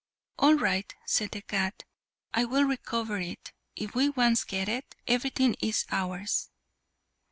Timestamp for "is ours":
5.61-6.49